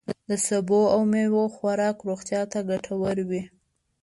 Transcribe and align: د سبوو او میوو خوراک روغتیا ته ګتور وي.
د 0.29 0.31
سبوو 0.47 0.91
او 0.93 1.01
میوو 1.11 1.53
خوراک 1.55 1.97
روغتیا 2.07 2.41
ته 2.51 2.59
ګتور 2.69 3.15
وي. 3.29 3.43